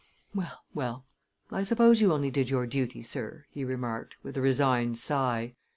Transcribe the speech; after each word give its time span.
"Well, 0.33 0.61
well! 0.73 1.05
I 1.51 1.61
suppose 1.61 2.01
you 2.01 2.11
only 2.11 2.31
did 2.31 2.49
your 2.49 2.65
duty, 2.65 3.03
sir," 3.03 3.45
he 3.51 3.63
remarked, 3.63 4.15
with 4.23 4.35
a 4.35 4.41
resigned 4.41 4.97
sigh. 4.97 5.53